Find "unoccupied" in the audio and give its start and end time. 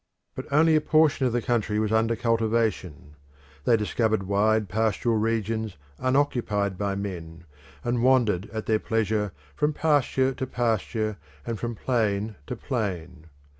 5.99-6.75